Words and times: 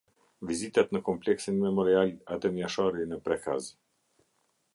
Vizitat 0.51 0.95
në 0.95 1.01
Kompleksin 1.09 1.59
Memorial 1.65 2.15
“Adem 2.37 2.59
Jashari” 2.63 3.07
në 3.13 3.21
Prekaz. 3.29 3.71